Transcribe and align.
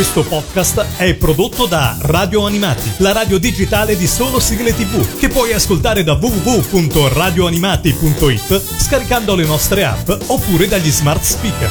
Questo 0.00 0.24
podcast 0.24 0.96
è 0.96 1.12
prodotto 1.12 1.66
da 1.66 1.94
Radio 2.00 2.46
Animati, 2.46 2.90
la 3.00 3.12
radio 3.12 3.36
digitale 3.36 3.98
di 3.98 4.06
solo 4.06 4.40
sigle 4.40 4.74
tv, 4.74 5.18
che 5.18 5.28
puoi 5.28 5.52
ascoltare 5.52 6.02
da 6.02 6.14
www.radioanimati.it 6.14 8.62
scaricando 8.78 9.34
le 9.34 9.44
nostre 9.44 9.84
app 9.84 10.10
oppure 10.28 10.68
dagli 10.68 10.90
smart 10.90 11.22
speaker. 11.22 11.70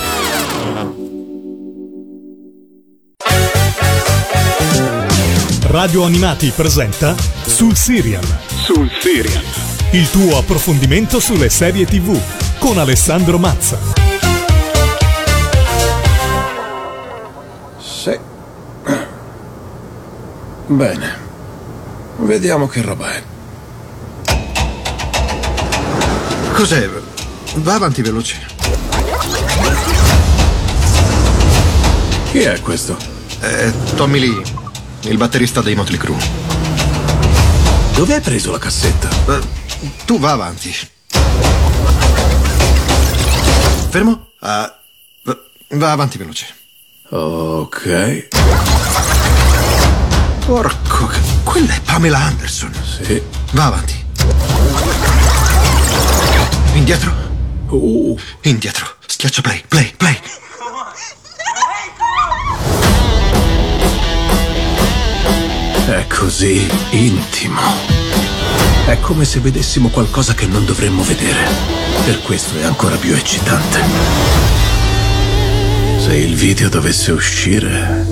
Radio 5.62 6.04
Animati 6.04 6.52
presenta 6.56 7.16
Sul 7.48 7.76
Serial. 7.76 8.24
Sul 8.64 8.92
Serial. 9.00 9.42
Il 9.94 10.08
tuo 10.12 10.38
approfondimento 10.38 11.20
sulle 11.20 11.50
serie 11.50 11.88
tv 11.88 12.16
con 12.60 12.78
Alessandro 12.78 13.40
Mazza. 13.40 14.09
Bene. 20.70 21.18
Vediamo 22.18 22.68
che 22.68 22.84
roba 22.84 23.12
è. 23.12 23.24
Cos'è? 26.54 26.88
Va 27.56 27.74
avanti 27.74 28.04
veloce. 28.04 28.38
Chi 32.30 32.40
è 32.42 32.62
questo? 32.62 32.96
È 33.40 33.72
Tommy 33.96 34.20
Lee, 34.20 34.44
il 35.06 35.18
batterista 35.18 35.62
dei 35.62 35.74
Motley 35.74 35.98
Crue. 35.98 36.22
Dove 37.96 38.14
hai 38.14 38.22
preso 38.22 38.52
la 38.52 38.60
cassetta? 38.60 39.10
Eh, 39.28 39.40
tu 40.06 40.20
va 40.20 40.34
avanti. 40.34 40.72
Fermo? 43.90 44.28
Va- 44.40 44.80
va 45.70 45.92
avanti 45.92 46.20
veloce. 46.20 46.46
Ok. 47.10 48.28
Porco, 50.50 51.08
quella 51.44 51.76
è 51.76 51.80
Pamela 51.82 52.18
Anderson. 52.18 52.74
Sì. 52.74 53.22
Va 53.52 53.66
avanti. 53.66 54.04
Indietro. 56.74 57.14
Uh, 57.68 58.18
Indietro. 58.42 58.96
Schiaccia 59.06 59.44
play, 59.44 59.64
play, 59.68 59.94
play. 59.96 60.20
è 65.86 66.08
così 66.08 66.68
intimo. 66.90 67.62
È 68.88 69.00
come 69.02 69.26
se 69.26 69.40
vedessimo 69.42 69.90
qualcosa 69.90 70.34
che 70.34 70.48
non 70.48 70.66
dovremmo 70.66 71.04
vedere. 71.04 71.48
Per 72.06 72.24
questo 72.24 72.58
è 72.58 72.64
ancora 72.64 72.96
più 72.96 73.14
eccitante. 73.14 73.84
Se 76.00 76.16
il 76.16 76.34
video 76.34 76.70
dovesse 76.70 77.12
uscire... 77.12 78.09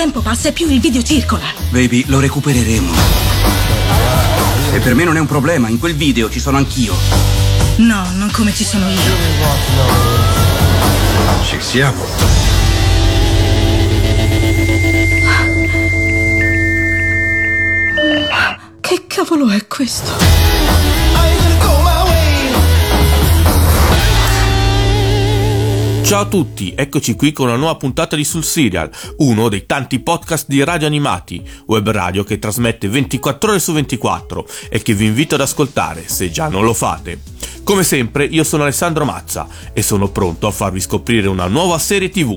tempo 0.00 0.22
passa 0.22 0.48
e 0.48 0.52
più 0.52 0.66
il 0.66 0.80
video 0.80 1.02
circola. 1.02 1.44
Baby, 1.68 2.04
lo 2.06 2.20
recupereremo. 2.20 2.90
E 4.72 4.78
per 4.78 4.94
me 4.94 5.04
non 5.04 5.18
è 5.18 5.20
un 5.20 5.26
problema, 5.26 5.68
in 5.68 5.78
quel 5.78 5.94
video 5.94 6.30
ci 6.30 6.40
sono 6.40 6.56
anch'io. 6.56 6.94
No, 7.76 8.06
non 8.14 8.30
come 8.32 8.54
ci 8.54 8.64
sono 8.64 8.88
io. 8.88 8.98
Ci 11.44 11.60
siamo. 11.60 12.02
Che 18.80 19.04
cavolo 19.06 19.50
è 19.50 19.66
questo? 19.66 20.49
Ciao 26.10 26.22
a 26.22 26.26
tutti, 26.26 26.74
eccoci 26.76 27.14
qui 27.14 27.30
con 27.30 27.46
una 27.46 27.56
nuova 27.56 27.76
puntata 27.76 28.16
di 28.16 28.24
Sul 28.24 28.42
Serial, 28.42 28.90
uno 29.18 29.48
dei 29.48 29.64
tanti 29.64 30.00
podcast 30.00 30.46
di 30.48 30.64
Radio 30.64 30.88
Animati, 30.88 31.40
web 31.66 31.88
radio 31.88 32.24
che 32.24 32.40
trasmette 32.40 32.88
24 32.88 33.50
ore 33.50 33.60
su 33.60 33.72
24 33.72 34.44
e 34.70 34.82
che 34.82 34.92
vi 34.94 35.04
invito 35.04 35.36
ad 35.36 35.42
ascoltare 35.42 36.08
se 36.08 36.28
già 36.32 36.48
non 36.48 36.64
lo 36.64 36.74
fate. 36.74 37.20
Come 37.62 37.84
sempre, 37.84 38.24
io 38.24 38.42
sono 38.42 38.64
Alessandro 38.64 39.04
Mazza 39.04 39.46
e 39.72 39.82
sono 39.82 40.08
pronto 40.08 40.48
a 40.48 40.50
farvi 40.50 40.80
scoprire 40.80 41.28
una 41.28 41.46
nuova 41.46 41.78
serie 41.78 42.10
TV. 42.10 42.36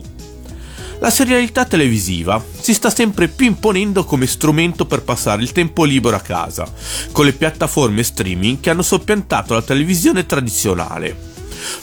La 1.00 1.10
serialità 1.10 1.66
televisiva 1.66 2.40
si 2.52 2.76
sta 2.76 2.92
sempre 2.92 3.28
più 3.28 3.48
imponendo 3.48 4.06
come 4.06 4.28
strumento 4.28 4.86
per 4.86 5.02
passare 5.02 5.42
il 5.42 5.52
tempo 5.52 5.84
libero 5.84 6.16
a 6.16 6.20
casa, 6.20 6.72
con 7.12 7.26
le 7.26 7.34
piattaforme 7.34 8.04
streaming 8.04 8.60
che 8.60 8.70
hanno 8.70 8.84
soppiantato 8.84 9.56
la 9.56 9.64
televisione 9.64 10.28
tradizionale. 10.28 11.33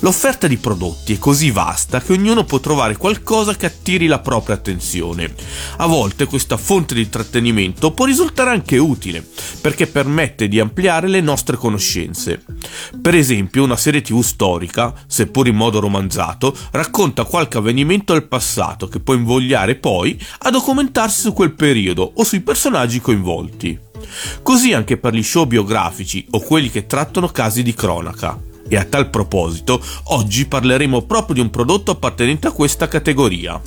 L'offerta 0.01 0.47
di 0.47 0.57
prodotti 0.57 1.15
è 1.15 1.19
così 1.19 1.51
vasta 1.51 2.01
che 2.01 2.13
ognuno 2.13 2.45
può 2.45 2.59
trovare 2.61 2.97
qualcosa 2.97 3.55
che 3.55 3.67
attiri 3.67 4.07
la 4.07 4.19
propria 4.19 4.57
attenzione. 4.57 5.35
A 5.77 5.87
volte 5.87 6.27
questa 6.27 6.57
fonte 6.57 6.95
di 6.95 7.03
intrattenimento 7.03 7.93
può 7.93 8.05
risultare 8.05 8.51
anche 8.51 8.79
utile, 8.79 9.27
perché 9.61 9.87
permette 9.87 10.49
di 10.49 10.61
ampliare 10.61 11.09
le 11.09 11.21
nostre 11.21 11.57
conoscenze. 11.57 12.43
Per 13.01 13.15
esempio, 13.15 13.65
una 13.65 13.77
serie 13.77 14.03
TV 14.03 14.21
storica, 14.21 14.95
seppur 15.07 15.49
in 15.49 15.57
modo 15.57 15.81
romanzato, 15.81 16.57
racconta 16.73 17.25
qualche 17.25 17.59
avvenimento 17.59 18.13
del 18.13 18.27
passato 18.27 18.89
che 18.89 19.01
può 19.01 19.15
invogliare 19.15 19.77
poi 19.77 20.21
a 20.41 20.51
documentarsi 20.51 21.21
su 21.21 21.33
quel 21.33 21.53
periodo 21.53 22.13
o 22.15 22.25
sui 22.25 22.41
personaggi 22.41 23.01
coinvolti. 23.01 23.79
Così 24.43 24.73
anche 24.73 24.97
per 24.97 25.15
gli 25.15 25.23
show 25.23 25.45
biografici 25.45 26.27
o 26.31 26.41
quelli 26.41 26.71
che 26.71 26.87
trattano 26.87 27.29
casi 27.29 27.63
di 27.63 27.75
cronaca. 27.75 28.49
E 28.69 28.76
a 28.76 28.84
tal 28.84 29.10
proposito, 29.10 29.82
oggi 30.04 30.47
parleremo 30.47 31.03
proprio 31.03 31.34
di 31.34 31.41
un 31.41 31.50
prodotto 31.50 31.91
appartenente 31.91 32.47
a 32.47 32.53
questa 32.53 32.88
categoria. 32.88 33.60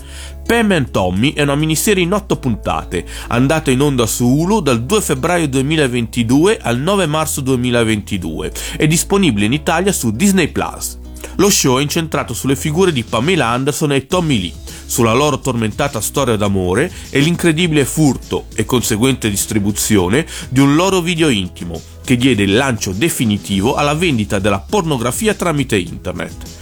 Pam 0.46 0.90
Tommy 0.92 1.34
è 1.34 1.42
una 1.42 1.56
miniserie 1.56 2.04
in 2.04 2.14
8 2.14 2.38
puntate, 2.38 3.06
andata 3.28 3.72
in 3.72 3.82
onda 3.82 4.06
su 4.06 4.26
Hulu 4.26 4.62
dal 4.62 4.84
2 4.84 5.02
febbraio 5.02 5.48
2022 5.48 6.60
al 6.62 6.80
9 6.80 7.06
marzo 7.06 7.42
2022 7.42 8.52
e 8.78 8.88
disponibile 8.88 9.46
in 9.46 9.54
Italia 9.54 9.92
su 9.92 10.12
Disney 10.12 10.50
Plus. 10.50 11.02
Lo 11.36 11.50
show 11.50 11.80
è 11.80 11.82
incentrato 11.82 12.34
sulle 12.34 12.56
figure 12.56 12.92
di 12.92 13.04
Pamela 13.04 13.48
Anderson 13.48 13.92
e 13.94 14.06
Tommy 14.08 14.40
Lee, 14.40 14.54
sulla 14.86 15.14
loro 15.14 15.40
tormentata 15.40 16.02
storia 16.02 16.36
d'amore 16.36 16.92
e 17.10 17.20
l'incredibile 17.20 17.86
furto 17.86 18.46
e 18.56 18.66
conseguente 18.66 19.30
distribuzione 19.30 20.26
di 20.50 20.60
un 20.60 20.76
loro 20.76 21.02
video 21.02 21.30
intimo, 21.30 21.82
che 22.04 22.18
diede 22.18 22.44
il 22.44 22.56
lancio 22.56 22.92
definitivo 22.92 23.76
alla 23.76 23.96
vendita 23.96 24.40
della 24.40 24.60
pornografia 24.60 25.34
tramite 25.34 25.78
internet. 25.78 26.62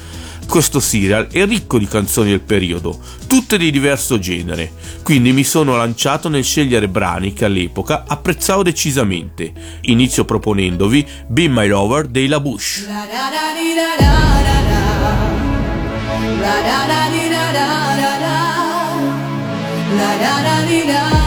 Questo 0.52 0.82
serial 0.82 1.28
è 1.28 1.46
ricco 1.46 1.78
di 1.78 1.88
canzoni 1.88 2.32
del 2.32 2.42
periodo, 2.42 3.00
tutte 3.26 3.58
di 3.58 3.72
diverso 3.72 4.20
genere, 4.20 4.74
quindi 5.02 5.32
mi 5.32 5.46
sono 5.46 5.78
lanciato 5.78 6.28
nel 6.28 6.44
scegliere 6.44 6.90
brani 6.90 7.32
che 7.32 7.46
all'epoca 7.46 8.04
apprezzavo 8.06 8.62
decisamente. 8.62 9.54
Inizio 9.84 10.26
proponendovi 10.26 11.08
Be 11.28 11.48
My 11.48 11.70
Lover 11.70 12.08
dei 12.08 12.28
La 12.28 12.42
Bush. 12.42 12.86
Looking 20.72 21.21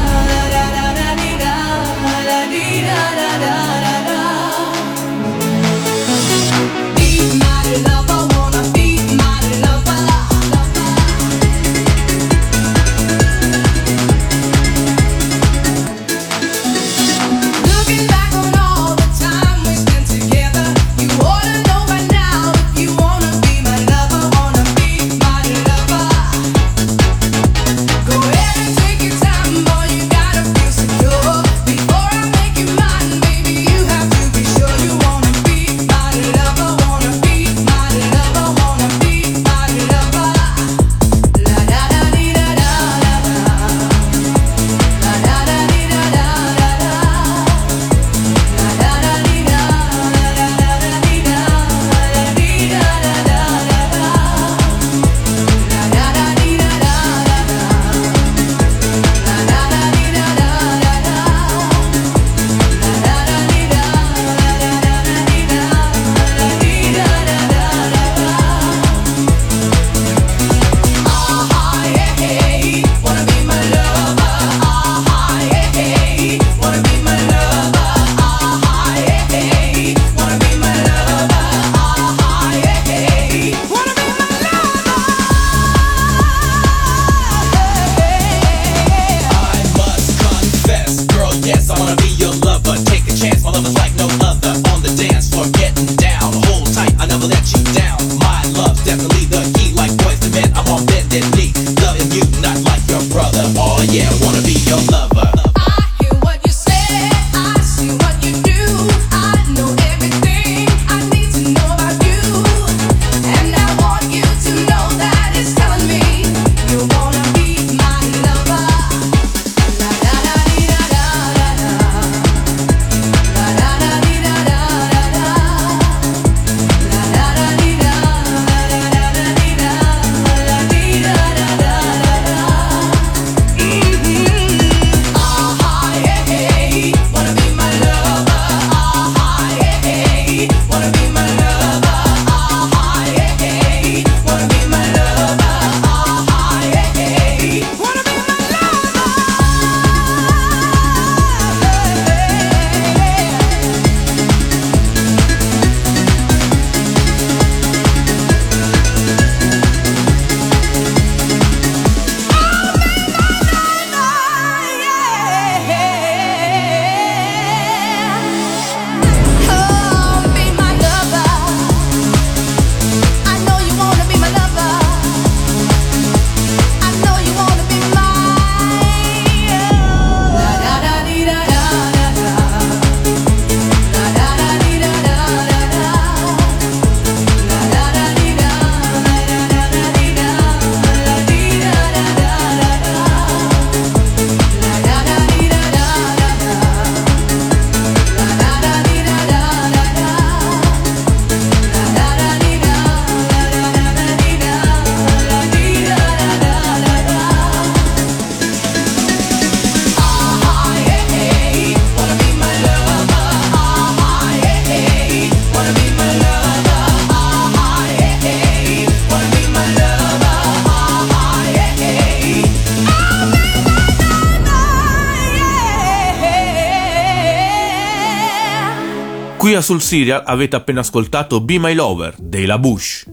Qui 229.54 229.62
a 229.62 229.66
Sul 229.66 229.80
Serial 229.80 230.24
avete 230.27 230.56
appena 230.56 230.80
ascoltato 230.80 231.41
Be 231.41 231.60
My 231.60 231.74
Lover 231.74 232.16
dei 232.18 232.45
La 232.45 232.59
Bush. 232.59 233.04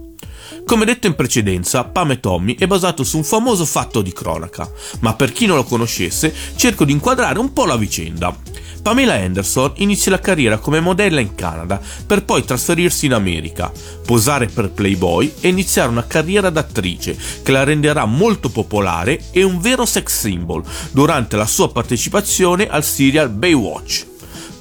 Come 0.66 0.86
detto 0.86 1.06
in 1.06 1.14
precedenza, 1.14 1.84
Pam 1.84 2.10
e 2.10 2.20
Tommy 2.20 2.56
è 2.56 2.66
basato 2.66 3.04
su 3.04 3.18
un 3.18 3.24
famoso 3.24 3.64
fatto 3.64 4.02
di 4.02 4.12
cronaca, 4.12 4.68
ma 5.02 5.14
per 5.14 5.34
chi 5.34 5.46
non 5.46 5.58
lo 5.58 5.64
conoscesse 5.64 6.34
cerco 6.56 6.84
di 6.84 6.94
inquadrare 6.94 7.38
un 7.38 7.54
po' 7.54 7.66
la 7.66 7.78
vicenda. 7.78 8.36
Pamela 8.82 9.14
Anderson 9.14 9.74
inizia 9.76 10.10
la 10.10 10.20
carriera 10.20 10.58
come 10.58 10.80
modella 10.80 11.20
in 11.20 11.36
Canada 11.36 11.80
per 12.08 12.26
poi 12.26 12.44
trasferirsi 12.44 13.06
in 13.06 13.14
America, 13.14 13.72
posare 14.04 14.48
per 14.48 14.72
Playboy 14.72 15.32
e 15.42 15.48
iniziare 15.48 15.90
una 15.90 16.08
carriera 16.08 16.50
d'attrice 16.50 17.16
che 17.44 17.52
la 17.52 17.64
renderà 17.64 18.06
molto 18.06 18.50
popolare 18.50 19.26
e 19.30 19.44
un 19.44 19.60
vero 19.60 19.86
sex 19.86 20.22
symbol 20.22 20.64
durante 20.90 21.36
la 21.36 21.46
sua 21.46 21.72
partecipazione 21.72 22.68
al 22.68 22.84
serial 22.84 23.30
Baywatch. 23.30 24.10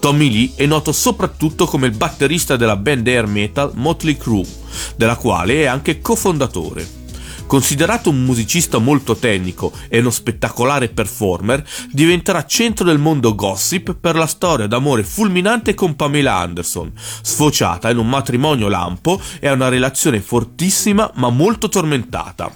Tommy 0.00 0.30
Lee 0.30 0.52
è 0.54 0.64
noto 0.64 0.92
soprattutto 0.92 1.66
come 1.66 1.86
il 1.86 1.94
batterista 1.94 2.56
della 2.56 2.76
band 2.76 3.06
air 3.06 3.26
metal 3.26 3.72
Motley 3.74 4.16
Crue, 4.16 4.46
della 4.96 5.16
quale 5.16 5.60
è 5.60 5.66
anche 5.66 6.00
cofondatore. 6.00 6.98
Considerato 7.46 8.08
un 8.08 8.22
musicista 8.24 8.78
molto 8.78 9.16
tecnico 9.16 9.72
e 9.88 9.98
uno 9.98 10.10
spettacolare 10.10 10.88
performer, 10.88 11.62
diventerà 11.90 12.46
centro 12.46 12.84
del 12.84 12.98
mondo 12.98 13.34
gossip 13.34 13.94
per 13.94 14.14
la 14.14 14.26
storia 14.26 14.66
d'amore 14.66 15.02
fulminante 15.02 15.74
con 15.74 15.96
Pamela 15.96 16.36
Anderson, 16.36 16.92
sfociata 17.20 17.90
in 17.90 17.98
un 17.98 18.08
matrimonio 18.08 18.68
lampo 18.68 19.20
e 19.38 19.48
a 19.48 19.52
una 19.52 19.68
relazione 19.68 20.20
fortissima 20.20 21.10
ma 21.16 21.28
molto 21.28 21.68
tormentata. 21.68 22.50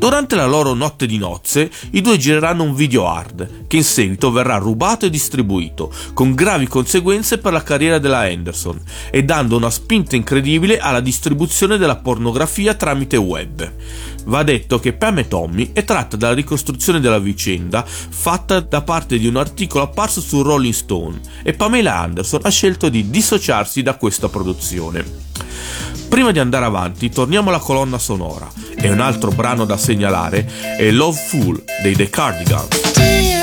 Durante 0.00 0.34
la 0.34 0.46
loro 0.46 0.72
notte 0.72 1.04
di 1.04 1.18
nozze, 1.18 1.70
i 1.90 2.00
due 2.00 2.16
gireranno 2.16 2.62
un 2.62 2.74
video 2.74 3.06
hard, 3.06 3.66
che 3.66 3.76
in 3.76 3.84
seguito 3.84 4.30
verrà 4.32 4.56
rubato 4.56 5.04
e 5.04 5.10
distribuito, 5.10 5.92
con 6.14 6.32
gravi 6.32 6.66
conseguenze 6.66 7.36
per 7.36 7.52
la 7.52 7.62
carriera 7.62 7.98
della 7.98 8.20
Anderson, 8.20 8.80
e 9.10 9.24
dando 9.24 9.58
una 9.58 9.68
spinta 9.68 10.16
incredibile 10.16 10.78
alla 10.78 11.00
distribuzione 11.00 11.76
della 11.76 11.96
pornografia 11.96 12.72
tramite 12.72 13.18
web. 13.18 13.70
Va 14.24 14.42
detto 14.42 14.78
che 14.78 14.92
Pam 14.92 15.18
e 15.18 15.28
Tommy 15.28 15.70
è 15.72 15.84
tratta 15.84 16.16
dalla 16.16 16.34
ricostruzione 16.34 17.00
della 17.00 17.18
vicenda 17.18 17.84
fatta 17.86 18.60
da 18.60 18.82
parte 18.82 19.18
di 19.18 19.26
un 19.26 19.36
articolo 19.36 19.84
apparso 19.84 20.20
su 20.20 20.42
Rolling 20.42 20.74
Stone 20.74 21.20
e 21.42 21.52
Pamela 21.54 21.98
Anderson 21.98 22.40
ha 22.42 22.50
scelto 22.50 22.88
di 22.88 23.10
dissociarsi 23.10 23.82
da 23.82 23.94
questa 23.94 24.28
produzione. 24.28 25.04
Prima 26.08 26.32
di 26.32 26.38
andare 26.38 26.64
avanti, 26.64 27.08
torniamo 27.08 27.50
alla 27.50 27.58
colonna 27.58 27.98
sonora 27.98 28.50
e 28.76 28.90
un 28.90 29.00
altro 29.00 29.30
brano 29.30 29.64
da 29.64 29.76
segnalare 29.76 30.76
è 30.76 30.90
Love 30.90 31.18
Fool 31.28 31.62
dei 31.82 31.94
The 31.94 32.10
Cardigans. 32.10 33.39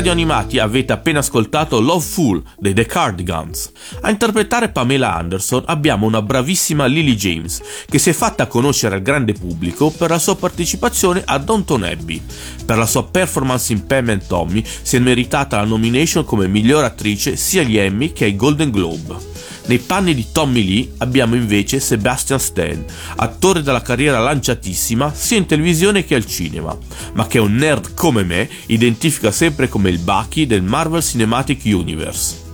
Radio 0.00 0.14
Animati 0.14 0.58
avete 0.58 0.94
appena 0.94 1.18
ascoltato 1.18 1.78
Love 1.78 2.02
Fool 2.02 2.42
dei 2.56 2.72
The 2.72 2.86
Cardigans. 2.86 3.70
A 4.00 4.08
interpretare 4.08 4.70
Pamela 4.70 5.14
Anderson 5.14 5.64
abbiamo 5.66 6.06
una 6.06 6.22
bravissima 6.22 6.86
Lily 6.86 7.14
James, 7.14 7.60
che 7.84 7.98
si 7.98 8.08
è 8.08 8.14
fatta 8.14 8.46
conoscere 8.46 8.94
al 8.94 9.02
grande 9.02 9.34
pubblico 9.34 9.90
per 9.90 10.08
la 10.08 10.18
sua 10.18 10.36
partecipazione 10.36 11.22
a 11.22 11.36
Downton 11.36 11.82
Abbey. 11.82 12.18
Per 12.64 12.78
la 12.78 12.86
sua 12.86 13.04
performance 13.04 13.74
in 13.74 13.86
Pam 13.86 14.08
and 14.08 14.26
Tommy 14.26 14.64
si 14.64 14.96
è 14.96 15.00
meritata 15.00 15.58
la 15.58 15.66
nomination 15.66 16.24
come 16.24 16.48
miglior 16.48 16.82
attrice 16.82 17.36
sia 17.36 17.60
agli 17.60 17.76
Emmy 17.76 18.14
che 18.14 18.24
ai 18.24 18.36
Golden 18.36 18.70
Globe. 18.70 19.39
Nei 19.66 19.78
panni 19.78 20.14
di 20.14 20.26
Tommy 20.32 20.64
Lee 20.64 20.92
abbiamo 20.98 21.34
invece 21.36 21.80
Sebastian 21.80 22.40
Stan, 22.40 22.84
attore 23.16 23.62
dalla 23.62 23.82
carriera 23.82 24.18
lanciatissima 24.18 25.12
sia 25.14 25.36
in 25.36 25.46
televisione 25.46 26.04
che 26.04 26.14
al 26.14 26.26
cinema, 26.26 26.76
ma 27.12 27.26
che 27.26 27.38
un 27.38 27.54
nerd 27.54 27.94
come 27.94 28.24
me 28.24 28.48
identifica 28.66 29.30
sempre 29.30 29.68
come 29.68 29.90
il 29.90 29.98
Bucky 29.98 30.46
del 30.46 30.62
Marvel 30.62 31.02
Cinematic 31.02 31.60
Universe. 31.64 32.48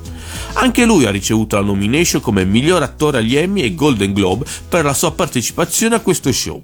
Anche 0.59 0.87
lui 0.87 1.05
ha 1.05 1.11
ricevuto 1.11 1.57
la 1.57 1.63
nomination 1.63 2.23
come 2.23 2.45
miglior 2.47 2.83
attore 2.83 3.19
agli 3.19 3.37
Emmy 3.37 3.61
e 3.61 3.75
Golden 3.75 4.15
Globe 4.15 4.47
per 4.69 4.85
la 4.85 4.95
sua 4.95 5.13
partecipazione 5.13 5.97
a 5.97 6.01
questo 6.01 6.33
show. 6.33 6.63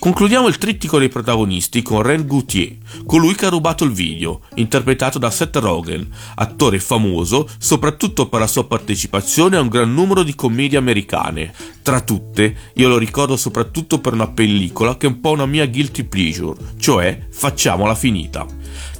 Concludiamo 0.00 0.46
il 0.46 0.58
trittico 0.58 1.00
dei 1.00 1.08
protagonisti 1.08 1.82
con 1.82 2.02
Ren 2.02 2.24
Gauthier, 2.24 2.76
colui 3.04 3.34
che 3.34 3.46
ha 3.46 3.50
rubato 3.50 3.82
il 3.82 3.90
video, 3.90 4.42
interpretato 4.54 5.18
da 5.18 5.28
Seth 5.28 5.56
Rogen, 5.56 6.08
attore 6.36 6.78
famoso 6.78 7.48
soprattutto 7.58 8.28
per 8.28 8.38
la 8.38 8.46
sua 8.46 8.64
partecipazione 8.64 9.56
a 9.56 9.60
un 9.60 9.66
gran 9.66 9.92
numero 9.92 10.22
di 10.22 10.36
commedie 10.36 10.78
americane. 10.78 11.52
Tra 11.82 12.00
tutte, 12.00 12.70
io 12.74 12.88
lo 12.88 12.96
ricordo 12.96 13.36
soprattutto 13.36 13.98
per 13.98 14.12
una 14.12 14.28
pellicola 14.28 14.96
che 14.96 15.08
è 15.08 15.10
un 15.10 15.18
po' 15.18 15.32
una 15.32 15.46
mia 15.46 15.66
guilty 15.66 16.04
pleasure, 16.04 16.56
cioè 16.78 17.26
Facciamola 17.28 17.96
finita. 17.96 18.46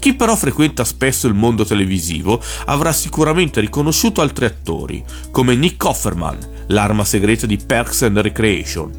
Chi 0.01 0.15
però 0.15 0.35
frequenta 0.35 0.83
spesso 0.83 1.29
il 1.29 1.35
mondo 1.35 1.65
televisivo 1.65 2.43
avrà 2.67 2.93
sicuramente 2.93 3.61
riconosciuto 3.61 4.21
altri 4.21 4.47
attori, 4.47 5.05
come 5.31 5.55
Nick 5.55 5.85
Offerman, 5.85 6.65
l'arma 6.69 7.05
segreta 7.05 7.47
di 7.47 7.57
Perks 7.57 8.03
and 8.03 8.19
Recreation, 8.19 8.91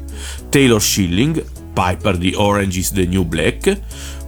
Taylor 0.48 0.80
Schilling, 0.80 1.58
Piper 1.72 2.16
di 2.16 2.32
Orange 2.34 2.78
is 2.78 2.92
the 2.92 3.06
New 3.06 3.24
Black, 3.24 3.80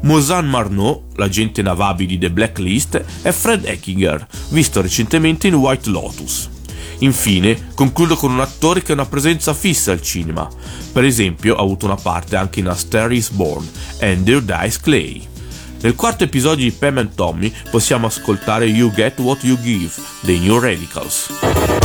Mosan 0.03 0.49
Marnot, 0.49 1.17
l'agente 1.17 1.63
Navabi 1.63 2.07
di 2.07 2.19
The 2.19 2.31
Blacklist, 2.31 3.05
e 3.23 3.33
Fred 3.33 3.65
Eckinger, 3.65 4.27
visto 4.51 4.81
recentemente 4.81 5.49
in 5.49 5.55
White 5.55 5.91
Lotus. 5.91 6.51
Infine, 6.99 7.71
concludo 7.75 8.15
con 8.17 8.33
un 8.33 8.41
attore 8.41 8.83
che 8.83 8.93
ha 8.93 8.95
una 8.95 9.07
presenza 9.07 9.55
fissa 9.55 9.93
al 9.93 10.03
cinema. 10.03 10.49
Per 10.93 11.05
esempio, 11.05 11.57
ha 11.57 11.61
avuto 11.61 11.85
una 11.85 11.97
parte 11.97 12.37
anche 12.37 12.61
in 12.61 12.69
A 12.69 12.75
Star 12.75 13.13
is 13.13 13.31
Born, 13.31 13.69
Andrew 14.01 14.41
Dice 14.41 14.79
Clay. 14.81 15.27
Nel 15.81 15.97
quarto 15.97 16.23
episodio 16.23 16.65
di 16.65 16.71
Pam 16.71 16.99
and 16.99 17.15
Tommy 17.15 17.53
possiamo 17.71 18.07
ascoltare 18.07 18.67
You 18.67 18.93
Get 18.93 19.19
What 19.19 19.43
You 19.43 19.59
Give 19.61 19.93
dei 20.21 20.39
New 20.39 20.61
Radicals. 20.61 21.82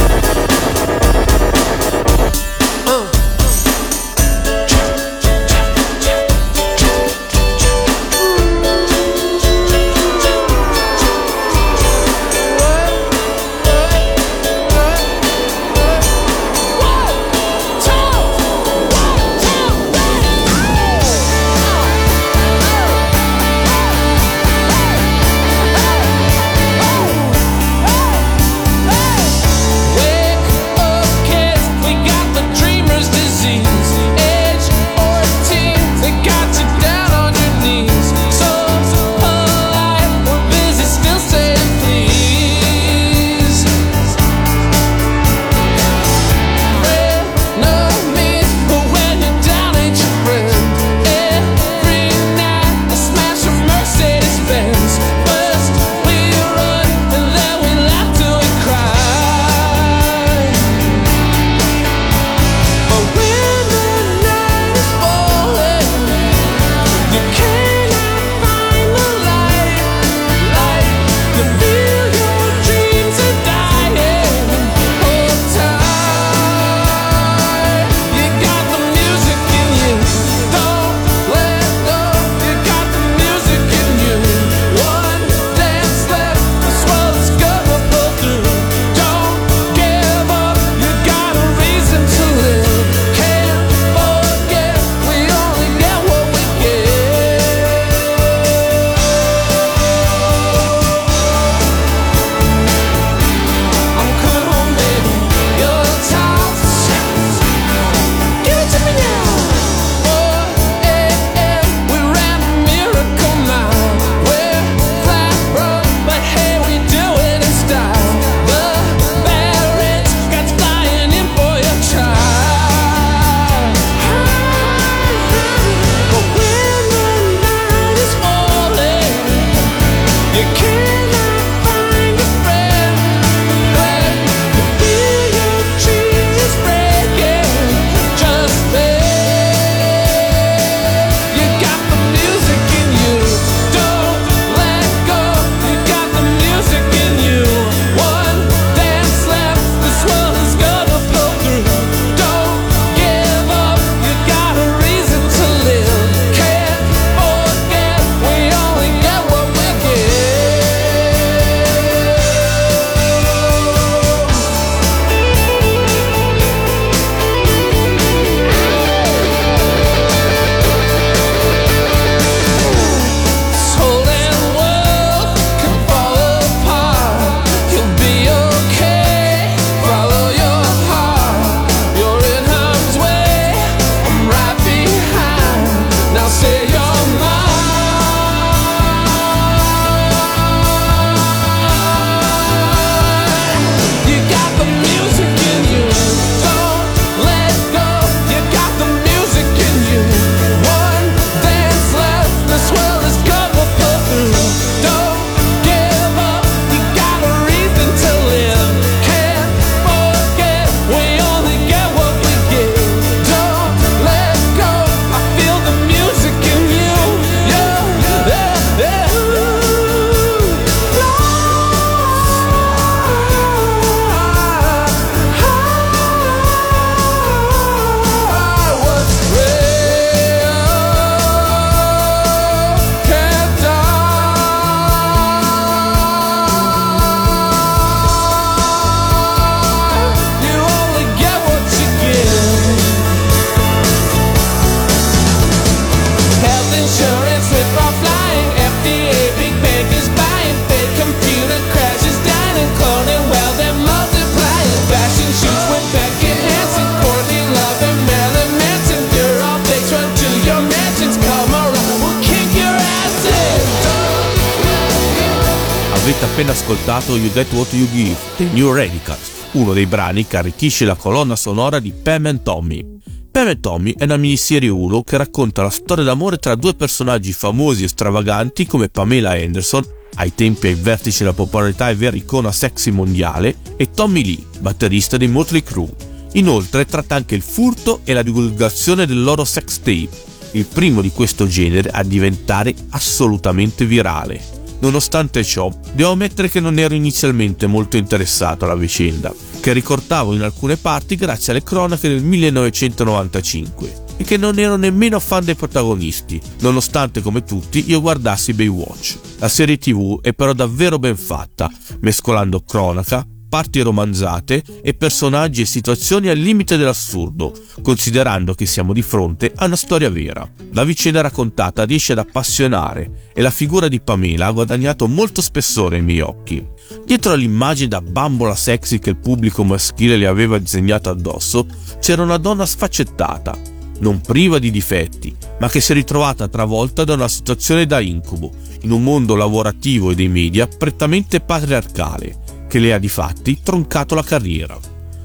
Ascoltato 266.88 267.18
You 267.18 267.32
Get 267.34 267.52
What 267.52 267.74
You 267.74 267.90
Give 267.92 268.16
dei 268.38 268.50
New 268.54 268.74
Radicals, 268.74 269.32
uno 269.52 269.74
dei 269.74 269.86
brani 269.86 270.26
che 270.26 270.38
arricchisce 270.38 270.86
la 270.86 270.96
colonna 270.96 271.36
sonora 271.36 271.80
di 271.80 271.92
Pam 271.92 272.28
and 272.28 272.44
Tommy. 272.44 272.82
Pam 273.30 273.48
and 273.48 273.60
Tommy 273.60 273.94
è 273.98 274.06
una 274.06 274.16
miniserie 274.16 274.70
Hulu 274.70 275.04
che 275.04 275.18
racconta 275.18 275.64
la 275.64 275.70
storia 275.70 276.06
d'amore 276.06 276.38
tra 276.38 276.56
due 276.56 276.76
personaggi 276.76 277.34
famosi 277.34 277.84
e 277.84 277.90
stravaganti 277.90 278.66
come 278.66 278.88
Pamela 278.88 279.32
Anderson, 279.32 279.86
ai 280.16 280.34
tempi 280.34 280.68
ai 280.68 280.76
vertici 280.76 281.20
della 281.20 281.34
popolarità 281.34 281.90
e 281.90 281.96
vera 281.96 282.16
icona 282.16 282.54
sexy 282.54 282.92
mondiale, 282.92 283.58
e 283.76 283.92
Tommy 283.92 284.24
Lee, 284.24 284.46
batterista 284.60 285.18
dei 285.18 285.28
Motley 285.28 285.64
Crue. 285.64 285.94
Inoltre 286.34 286.86
tratta 286.86 287.16
anche 287.16 287.36
il 287.36 287.42
furto 287.42 288.00
e 288.06 288.14
la 288.14 288.24
divulgazione 288.24 289.06
del 289.06 289.22
loro 289.22 289.44
sex 289.44 289.80
tape, 289.80 290.10
il 290.52 290.66
primo 290.66 291.02
di 291.02 291.12
questo 291.12 291.48
genere 291.48 291.90
a 291.90 292.04
diventare 292.04 292.74
assolutamente 292.92 293.86
virale. 293.86 294.57
Nonostante 294.80 295.44
ciò, 295.44 295.72
devo 295.94 296.12
ammettere 296.12 296.50
che 296.50 296.60
non 296.60 296.78
ero 296.78 296.94
inizialmente 296.94 297.66
molto 297.68 297.98
interessato 297.98 298.66
alla 298.66 298.76
vicenda, 298.76 299.34
che 299.60 299.74
ricordavo 299.74 300.34
in 300.34 300.42
alcune 300.42 300.78
parti 300.78 301.16
grazie 301.16 301.52
alle 301.52 301.64
cronache 301.64 302.08
del 302.08 302.24
1995 302.24 304.06
e 304.18 304.24
che 304.24 304.38
non 304.38 304.58
ero 304.60 304.76
nemmeno 304.76 305.20
fan 305.20 305.46
dei 305.46 305.56
protagonisti, 305.56 306.42
nonostante 306.60 307.22
come 307.22 307.44
tutti 307.44 307.84
io 307.88 308.02
guardassi 308.02 308.54
Baywatch. 308.54 309.18
La 309.40 309.50
serie 309.50 309.78
tv 309.78 310.22
è 310.22 310.34
però 310.34 310.54
davvero 310.54 311.00
ben 311.00 311.18
fatta, 311.18 311.72
mescolando 312.02 312.62
cronaca, 312.62 313.26
parti 313.48 313.82
romanzate 313.82 314.64
e 314.82 314.94
personaggi 314.94 315.62
e 315.62 315.66
situazioni 315.66 316.28
al 316.28 316.38
limite 316.38 316.78
dell'assurdo, 316.78 317.54
considerando 317.82 318.54
che 318.54 318.66
siamo 318.66 318.94
di 318.94 319.02
fronte 319.02 319.52
a 319.56 319.66
una 319.66 319.76
storia 319.76 320.10
vera. 320.10 320.50
La 320.74 320.84
vicenda 320.84 321.22
raccontata 321.22 321.84
riesce 321.84 322.12
ad 322.12 322.20
appassionare 322.20 323.30
e 323.34 323.42
la 323.42 323.50
figura 323.52 323.88
di 323.88 324.00
Pamela 324.00 324.48
ha 324.48 324.52
guadagnato 324.52 325.08
molto 325.08 325.42
spessore 325.42 325.98
ai 325.98 326.04
miei 326.04 326.22
occhi. 326.22 326.66
Dietro 327.06 327.34
all'immagine 327.34 327.88
da 327.88 328.02
bambola 328.02 328.56
sexy 328.56 329.00
che 329.00 329.12
il 329.12 329.18
pubblico 329.18 329.64
maschile 329.64 330.18
le 330.18 330.28
aveva 330.28 330.58
disegnato 330.58 331.10
addosso, 331.10 331.66
c'era 332.00 332.24
una 332.24 332.38
donna 332.38 332.66
sfaccettata, 332.66 333.58
non 334.00 334.22
priva 334.22 334.60
di 334.60 334.72
difetti, 334.72 335.36
ma 335.60 335.70
che 335.70 335.82
si 335.82 335.92
è 335.92 335.96
ritrovata 335.96 336.48
travolta 336.48 337.04
da 337.04 337.14
una 337.14 337.28
situazione 337.28 337.86
da 337.86 338.00
incubo, 338.00 338.52
in 338.82 338.92
un 338.92 339.04
mondo 339.04 339.36
lavorativo 339.36 340.12
e 340.12 340.16
dei 340.16 340.28
media 340.28 340.68
prettamente 340.68 341.40
patriarcale, 341.40 342.46
che 342.68 342.80
le 342.80 342.94
ha 342.94 342.98
di 342.98 343.10
fatti 343.10 343.60
troncato 343.64 344.16
la 344.16 344.24
carriera. 344.24 344.78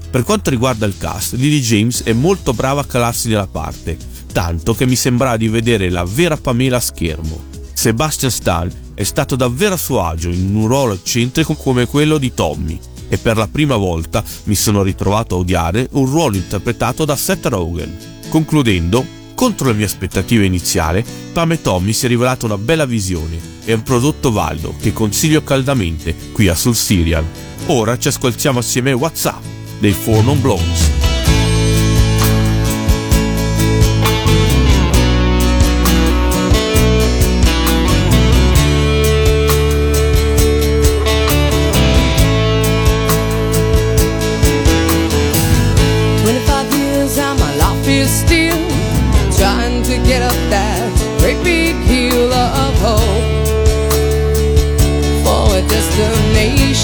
Per 0.09 0.23
quanto 0.23 0.49
riguarda 0.49 0.85
il 0.85 0.97
cast, 0.97 1.33
Lily 1.33 1.59
James 1.59 2.03
è 2.03 2.13
molto 2.13 2.53
brava 2.53 2.81
a 2.81 2.85
calarsi 2.85 3.29
nella 3.29 3.47
parte, 3.47 3.97
tanto 4.31 4.73
che 4.73 4.85
mi 4.85 4.95
sembrava 4.95 5.37
di 5.37 5.47
vedere 5.47 5.89
la 5.89 6.03
vera 6.03 6.37
Pamela 6.37 6.77
a 6.77 6.81
schermo. 6.81 7.41
Sebastian 7.73 8.31
Stan 8.31 8.71
è 8.93 9.03
stato 9.03 9.35
davvero 9.35 9.73
a 9.73 9.77
suo 9.77 10.03
agio 10.03 10.29
in 10.29 10.55
un 10.55 10.67
ruolo 10.67 10.93
eccentrico 10.93 11.55
come 11.55 11.87
quello 11.87 12.17
di 12.17 12.33
Tommy, 12.33 12.79
e 13.09 13.17
per 13.17 13.37
la 13.37 13.47
prima 13.47 13.75
volta 13.75 14.23
mi 14.43 14.55
sono 14.55 14.83
ritrovato 14.83 15.35
a 15.35 15.39
odiare 15.39 15.87
un 15.91 16.05
ruolo 16.05 16.35
interpretato 16.35 17.05
da 17.05 17.15
Seth 17.15 17.47
Rogen. 17.47 17.97
Concludendo, 18.29 19.05
contro 19.43 19.67
le 19.67 19.73
mie 19.73 19.83
aspettative 19.83 20.45
iniziali, 20.45 21.03
Pam 21.33 21.51
e 21.51 21.61
Tommy 21.61 21.91
si 21.91 22.05
è 22.05 22.07
rivelata 22.07 22.45
una 22.45 22.57
bella 22.57 22.85
visione 22.85 23.37
e 23.65 23.73
un 23.73 23.83
prodotto 23.83 24.31
valido 24.31 24.73
che 24.79 24.93
consiglio 24.93 25.43
caldamente 25.43 26.15
qui 26.31 26.47
a 26.47 26.55
Sul 26.55 26.77
Serial. 26.77 27.25
Ora 27.65 27.97
ci 27.97 28.07
ascoltiamo 28.07 28.59
assieme 28.59 28.93
WhatsApp 28.93 29.43
dei 29.79 29.91
Four 29.91 30.23
Non 30.23 30.39
Blondes. 30.39 31.02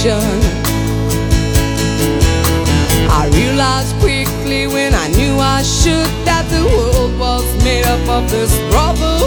Destination. 0.03 0.39
I 3.09 3.29
realized 3.33 3.95
quickly 3.99 4.67
when 4.67 4.93
I 4.93 5.07
knew 5.09 5.38
I 5.38 5.62
should 5.63 6.07
that 6.25 6.47
the 6.49 6.63
world 6.63 7.19
was 7.19 7.43
made 7.63 7.85
up 7.85 8.07
of 8.07 8.29
this 8.29 8.57
brotherhood 8.69 9.18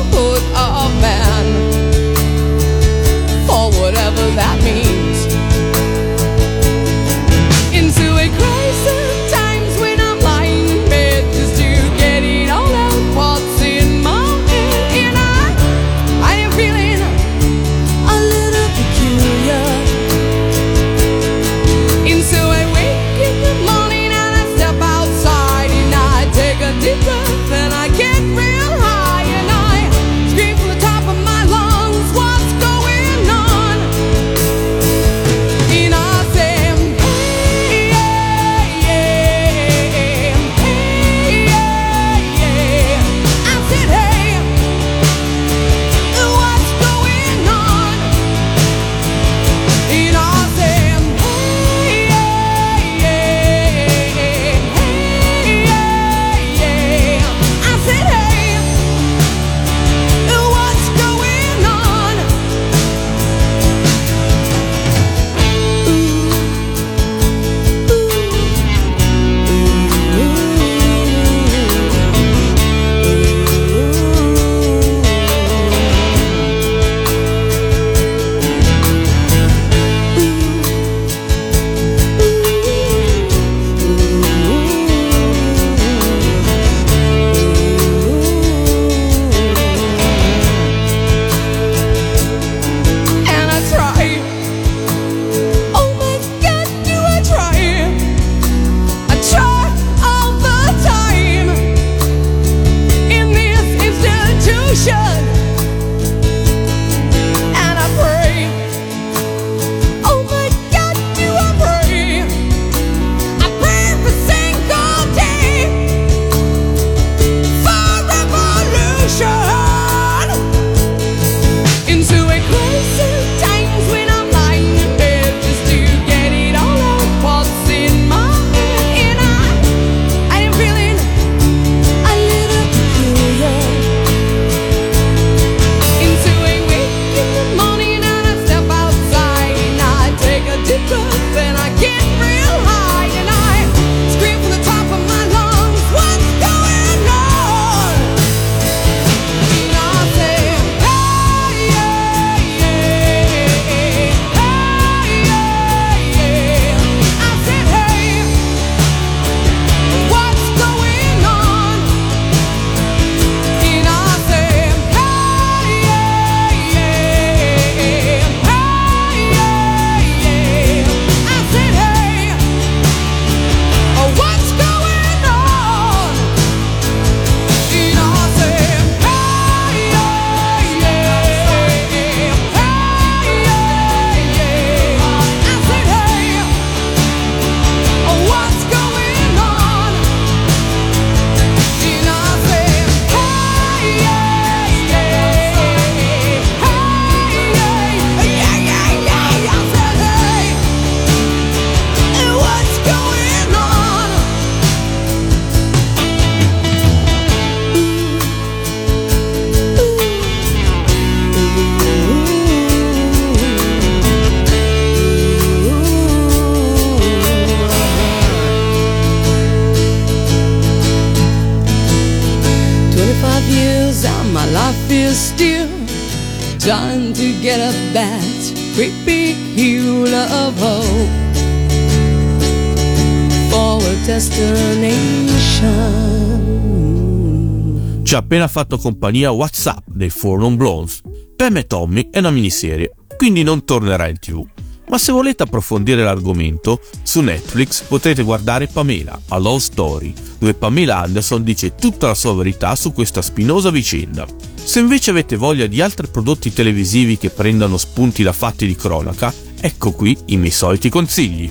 Ci 238.12 238.18
ha 238.18 238.20
appena 238.20 238.46
fatto 238.46 238.76
compagnia 238.76 239.30
WhatsApp 239.30 239.86
dei 239.86 240.10
Four 240.10 240.40
Non 240.40 240.56
Blondes. 240.56 241.00
Pam 241.34 241.56
e 241.56 241.66
Tommy 241.66 242.10
è 242.10 242.18
una 242.18 242.30
miniserie, 242.30 242.92
quindi 243.16 243.42
non 243.42 243.64
tornerà 243.64 244.06
in 244.06 244.18
tv. 244.18 244.46
Ma 244.90 244.98
se 244.98 245.12
volete 245.12 245.44
approfondire 245.44 246.04
l'argomento, 246.04 246.78
su 247.02 247.22
Netflix 247.22 247.80
potete 247.80 248.22
guardare 248.22 248.66
Pamela, 248.66 249.18
A 249.28 249.38
Love 249.38 249.60
Story, 249.60 250.12
dove 250.38 250.52
Pamela 250.52 250.98
Anderson 250.98 251.42
dice 251.42 251.74
tutta 251.74 252.08
la 252.08 252.14
sua 252.14 252.34
verità 252.34 252.76
su 252.76 252.92
questa 252.92 253.22
spinosa 253.22 253.70
vicenda. 253.70 254.26
Se 254.62 254.78
invece 254.78 255.08
avete 255.08 255.36
voglia 255.36 255.66
di 255.66 255.80
altri 255.80 256.06
prodotti 256.08 256.52
televisivi 256.52 257.16
che 257.16 257.30
prendano 257.30 257.78
spunti 257.78 258.22
da 258.22 258.34
fatti 258.34 258.66
di 258.66 258.76
cronaca, 258.76 259.32
ecco 259.58 259.92
qui 259.92 260.14
i 260.26 260.36
miei 260.36 260.50
soliti 260.50 260.90
consigli. 260.90 261.50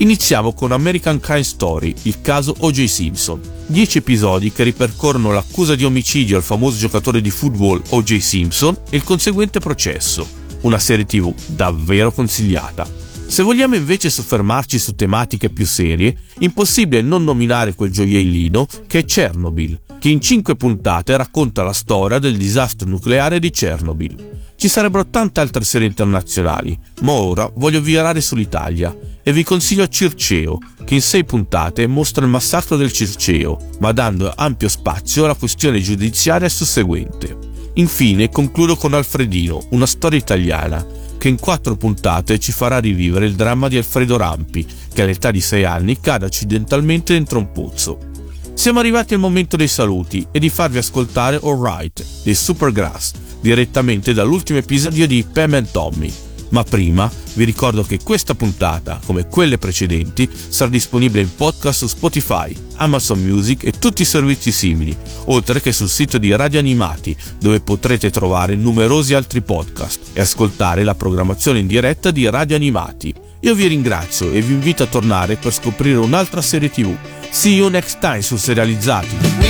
Iniziamo 0.00 0.54
con 0.54 0.72
American 0.72 1.20
Crime 1.20 1.42
Story, 1.42 1.94
il 2.04 2.22
caso 2.22 2.54
O.J. 2.60 2.84
Simpson. 2.86 3.38
10 3.66 3.98
episodi 3.98 4.50
che 4.50 4.62
ripercorrono 4.62 5.30
l'accusa 5.30 5.74
di 5.74 5.84
omicidio 5.84 6.38
al 6.38 6.42
famoso 6.42 6.78
giocatore 6.78 7.20
di 7.20 7.28
football 7.28 7.82
O.J. 7.90 8.16
Simpson 8.16 8.74
e 8.88 8.96
il 8.96 9.04
conseguente 9.04 9.60
processo. 9.60 10.26
Una 10.62 10.78
serie 10.78 11.04
tv 11.04 11.34
davvero 11.48 12.12
consigliata. 12.12 12.88
Se 13.26 13.42
vogliamo 13.42 13.74
invece 13.74 14.08
soffermarci 14.08 14.78
su 14.78 14.94
tematiche 14.94 15.50
più 15.50 15.66
serie, 15.66 16.16
impossibile 16.38 17.02
non 17.02 17.22
nominare 17.22 17.74
quel 17.74 17.90
gioiellino 17.90 18.66
che 18.86 19.00
è 19.00 19.04
Chernobyl, 19.04 19.80
che 19.98 20.08
in 20.08 20.22
5 20.22 20.56
puntate 20.56 21.14
racconta 21.14 21.62
la 21.62 21.74
storia 21.74 22.18
del 22.18 22.38
disastro 22.38 22.88
nucleare 22.88 23.38
di 23.38 23.50
Chernobyl. 23.50 24.29
Ci 24.60 24.68
sarebbero 24.68 25.08
tante 25.08 25.40
altre 25.40 25.64
serie 25.64 25.86
internazionali, 25.86 26.78
ma 27.00 27.12
ora 27.12 27.50
voglio 27.54 27.80
virare 27.80 28.20
sull'Italia 28.20 28.94
e 29.22 29.32
vi 29.32 29.42
consiglio 29.42 29.88
Circeo, 29.88 30.58
che 30.84 30.92
in 30.96 31.00
6 31.00 31.24
puntate 31.24 31.86
mostra 31.86 32.26
il 32.26 32.30
massacro 32.30 32.76
del 32.76 32.92
Circeo, 32.92 33.58
ma 33.78 33.92
dando 33.92 34.30
ampio 34.36 34.68
spazio 34.68 35.24
alla 35.24 35.32
questione 35.32 35.80
giudiziaria 35.80 36.50
susseguente. 36.50 37.38
Infine 37.76 38.28
concludo 38.28 38.76
con 38.76 38.92
Alfredino, 38.92 39.64
una 39.70 39.86
storia 39.86 40.18
italiana, 40.18 40.84
che 41.16 41.28
in 41.28 41.38
quattro 41.38 41.74
puntate 41.76 42.38
ci 42.38 42.52
farà 42.52 42.80
rivivere 42.80 43.24
il 43.24 43.36
dramma 43.36 43.66
di 43.68 43.78
Alfredo 43.78 44.18
Rampi, 44.18 44.66
che 44.92 45.00
all'età 45.00 45.30
di 45.30 45.40
6 45.40 45.64
anni 45.64 45.98
cade 46.00 46.26
accidentalmente 46.26 47.14
dentro 47.14 47.38
un 47.38 47.50
pozzo. 47.50 48.09
Siamo 48.54 48.78
arrivati 48.78 49.14
al 49.14 49.20
momento 49.20 49.56
dei 49.56 49.68
saluti 49.68 50.26
e 50.30 50.38
di 50.38 50.50
farvi 50.50 50.78
ascoltare 50.78 51.40
Alright 51.42 52.04
dei 52.22 52.34
Supergrass, 52.34 53.12
direttamente 53.40 54.12
dall'ultimo 54.12 54.58
episodio 54.58 55.06
di 55.06 55.24
Pam 55.24 55.54
and 55.54 55.70
Tommy. 55.70 56.12
Ma 56.50 56.64
prima 56.64 57.10
vi 57.34 57.44
ricordo 57.44 57.82
che 57.84 58.00
questa 58.02 58.34
puntata, 58.34 59.00
come 59.06 59.28
quelle 59.28 59.56
precedenti, 59.56 60.28
sarà 60.30 60.68
disponibile 60.68 61.22
in 61.22 61.34
podcast 61.34 61.78
su 61.78 61.86
Spotify, 61.86 62.54
Amazon 62.76 63.22
Music 63.22 63.64
e 63.64 63.78
tutti 63.78 64.02
i 64.02 64.06
servizi 64.06 64.50
simili, 64.50 64.96
oltre 65.26 65.60
che 65.60 65.72
sul 65.72 65.88
sito 65.88 66.18
di 66.18 66.34
Radio 66.34 66.58
Animati, 66.58 67.16
dove 67.38 67.60
potrete 67.60 68.10
trovare 68.10 68.56
numerosi 68.56 69.14
altri 69.14 69.42
podcast 69.42 70.10
e 70.12 70.20
ascoltare 70.20 70.82
la 70.82 70.94
programmazione 70.94 71.60
in 71.60 71.68
diretta 71.68 72.10
di 72.10 72.28
Radio 72.28 72.56
Animati. 72.56 73.14
Io 73.40 73.54
vi 73.54 73.68
ringrazio 73.68 74.32
e 74.32 74.42
vi 74.42 74.52
invito 74.52 74.82
a 74.82 74.86
tornare 74.86 75.36
per 75.36 75.52
scoprire 75.52 75.96
un'altra 75.96 76.42
serie 76.42 76.70
TV. 76.70 76.94
See 77.32 77.56
you 77.56 77.68
next 77.68 77.98
time 78.00 78.22
su 78.22 78.36
Serializzati. 78.36 79.49